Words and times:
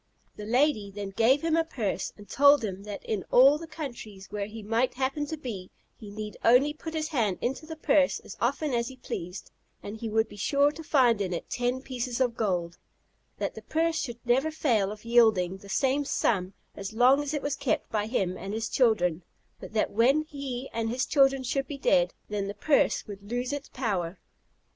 The 0.35 0.45
lady 0.47 0.89
then 0.89 1.11
gave 1.11 1.43
him 1.43 1.55
a 1.55 1.63
purse, 1.63 2.11
and 2.17 2.27
told 2.27 2.63
him 2.63 2.81
that 2.85 3.03
in 3.05 3.23
all 3.29 3.59
the 3.59 3.67
countries 3.67 4.31
where 4.31 4.47
he 4.47 4.63
might 4.63 4.95
happen 4.95 5.27
to 5.27 5.37
be, 5.37 5.69
he 5.95 6.09
need 6.09 6.37
only 6.43 6.73
put 6.73 6.95
his 6.95 7.09
hand 7.09 7.37
into 7.39 7.67
the 7.67 7.75
purse 7.75 8.19
as 8.21 8.35
often 8.41 8.73
as 8.73 8.87
he 8.87 8.95
pleased, 8.97 9.51
and 9.83 9.95
he 9.97 10.09
would 10.09 10.27
be 10.27 10.35
sure 10.37 10.71
to 10.71 10.81
find 10.83 11.21
in 11.21 11.33
it 11.33 11.51
ten 11.51 11.83
pieces 11.83 12.19
of 12.19 12.35
gold; 12.35 12.79
that 13.37 13.53
the 13.53 13.61
purse 13.61 14.01
should 14.01 14.17
never 14.25 14.49
fail 14.49 14.91
of 14.91 15.05
yielding 15.05 15.57
the 15.57 15.69
same 15.69 16.03
sum 16.03 16.53
as 16.75 16.93
long 16.93 17.21
as 17.21 17.31
it 17.35 17.43
was 17.43 17.55
kept 17.55 17.87
by 17.91 18.07
him 18.07 18.35
and 18.39 18.55
his 18.55 18.69
children; 18.69 19.21
but 19.59 19.73
that 19.73 19.91
when 19.91 20.23
he 20.23 20.67
and 20.73 20.89
his 20.89 21.05
children 21.05 21.43
should 21.43 21.67
be 21.67 21.77
dead, 21.77 22.11
then 22.27 22.47
the 22.47 22.55
purse 22.55 23.05
would 23.05 23.29
lose 23.31 23.53
its 23.53 23.69
power. 23.69 24.17